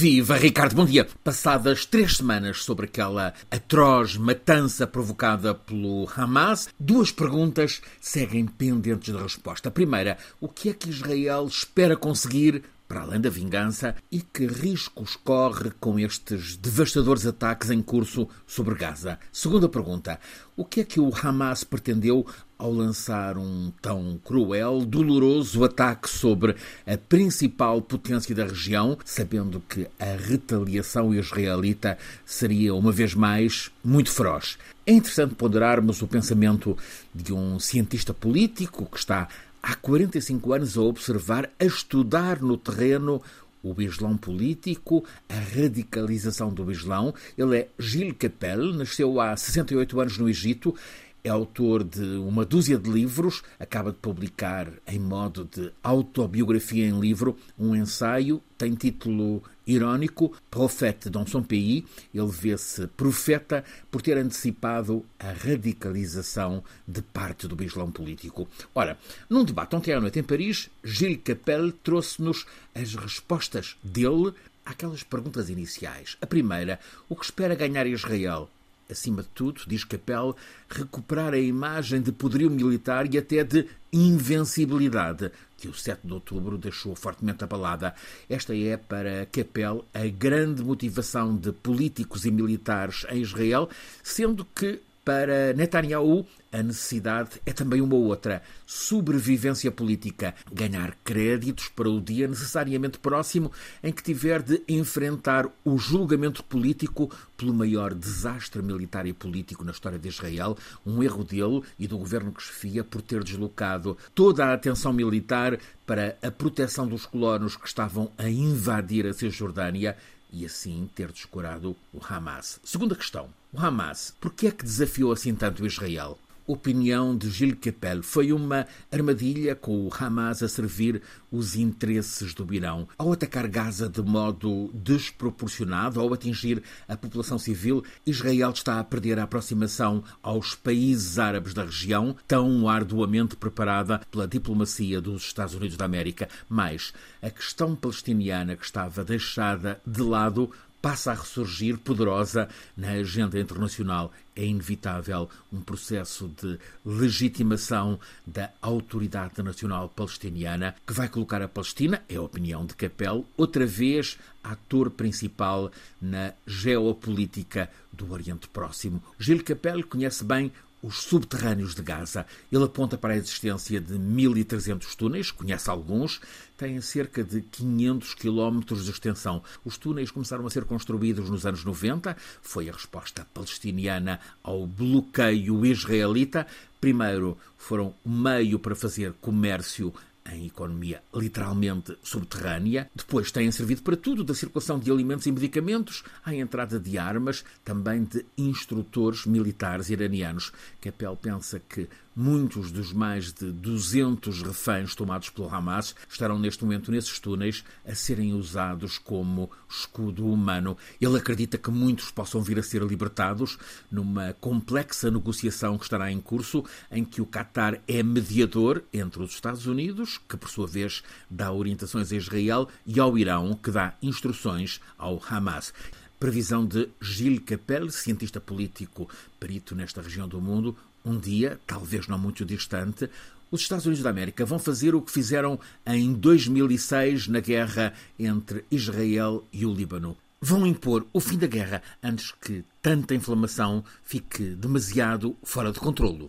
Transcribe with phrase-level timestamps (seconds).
[0.00, 1.06] Viva Ricardo, bom dia.
[1.22, 9.22] Passadas três semanas sobre aquela atroz matança provocada pelo Hamas, duas perguntas seguem pendentes de
[9.22, 9.68] resposta.
[9.68, 14.48] A primeira, o que é que Israel espera conseguir para além da vingança, e que
[14.48, 19.16] riscos corre com estes devastadores ataques em curso sobre Gaza?
[19.30, 20.18] Segunda pergunta:
[20.56, 22.26] o que é que o Hamas pretendeu
[22.60, 26.54] ao lançar um tão cruel, doloroso ataque sobre
[26.86, 34.10] a principal potência da região, sabendo que a retaliação israelita seria, uma vez mais, muito
[34.10, 34.58] feroz?
[34.86, 36.76] É interessante ponderarmos o pensamento
[37.14, 39.26] de um cientista político que está
[39.62, 43.22] há 45 anos a observar, a estudar no terreno
[43.62, 47.14] o Islão político, a radicalização do Islão.
[47.36, 50.74] Ele é Gilles Capel, nasceu há 68 anos no Egito,
[51.22, 56.98] é autor de uma dúzia de livros, acaba de publicar, em modo de autobiografia em
[56.98, 61.84] livro, um ensaio, tem título irónico, Profeta dans son pays.
[62.12, 68.48] Ele vê-se profeta por ter antecipado a radicalização de parte do Islão político.
[68.74, 68.98] Ora,
[69.28, 74.32] num debate ontem à noite em Paris, Gilles Capel trouxe-nos as respostas dele
[74.64, 76.16] àquelas perguntas iniciais.
[76.20, 78.48] A primeira, o que espera ganhar Israel?
[78.92, 80.36] Acima de tudo, diz Capel,
[80.68, 86.56] recuperar a imagem de poderio militar e até de invencibilidade que o 7 de outubro
[86.56, 87.94] deixou fortemente abalada.
[88.28, 93.68] Esta é, para Capel, a grande motivação de políticos e militares em Israel,
[94.02, 94.80] sendo que
[95.10, 100.36] para Netanyahu, a necessidade é também uma outra: sobrevivência política.
[100.52, 103.50] Ganhar créditos para o dia necessariamente próximo
[103.82, 109.72] em que tiver de enfrentar o julgamento político pelo maior desastre militar e político na
[109.72, 114.46] história de Israel, um erro dele e do governo que chefia por ter deslocado toda
[114.46, 119.96] a atenção militar para a proteção dos colonos que estavam a invadir a Cisjordânia
[120.32, 122.60] e assim ter descurado o Hamas.
[122.64, 123.28] Segunda questão.
[123.52, 126.18] O Hamas, por que é que desafiou assim tanto Israel?
[126.52, 132.52] Opinião de Gilles Capel foi uma armadilha com o Hamas a servir os interesses do
[132.52, 132.88] Irão.
[132.98, 139.18] Ao atacar Gaza de modo desproporcionado, ao atingir a população civil, Israel está a perder
[139.18, 145.76] a aproximação aos países árabes da região, tão arduamente preparada pela diplomacia dos Estados Unidos
[145.76, 146.28] da América.
[146.48, 146.92] Mas
[147.22, 154.12] a questão palestiniana que estava deixada de lado passa a ressurgir poderosa na agenda internacional.
[154.34, 162.02] É inevitável um processo de legitimação da Autoridade Nacional Palestiniana que vai colocar a Palestina,
[162.08, 165.70] é a opinião de Capel, outra vez ator principal
[166.00, 169.02] na geopolítica do Oriente Próximo.
[169.18, 170.50] Gilles Capel conhece bem
[170.82, 172.26] os subterrâneos de Gaza.
[172.50, 176.20] Ele aponta para a existência de 1.300 túneis, conhece alguns,
[176.56, 179.42] têm cerca de 500 quilómetros de extensão.
[179.64, 185.64] Os túneis começaram a ser construídos nos anos 90, foi a resposta palestiniana ao bloqueio
[185.64, 186.46] israelita.
[186.80, 189.92] Primeiro foram meio para fazer comércio
[190.32, 192.90] em economia literalmente subterrânea.
[192.94, 197.44] Depois têm servido para tudo, da circulação de alimentos e medicamentos à entrada de armas,
[197.64, 200.52] também de instrutores militares iranianos.
[200.80, 206.90] Capel pensa que muitos dos mais de 200 reféns tomados pelo Hamas estarão neste momento
[206.90, 210.76] nesses túneis a serem usados como escudo humano.
[211.00, 213.58] Ele acredita que muitos possam vir a ser libertados
[213.90, 219.32] numa complexa negociação que estará em curso, em que o Qatar é mediador entre os
[219.32, 223.94] Estados Unidos, que por sua vez dá orientações a Israel, e ao Irão, que dá
[224.02, 225.72] instruções ao Hamas.
[226.18, 229.08] Previsão de Gilles Capel, cientista político
[229.38, 233.08] perito nesta região do mundo, um dia, talvez não muito distante,
[233.50, 238.64] os Estados Unidos da América vão fazer o que fizeram em 2006 na guerra entre
[238.70, 240.16] Israel e o Líbano.
[240.40, 246.28] Vão impor o fim da guerra antes que tanta inflamação fique demasiado fora de controlo.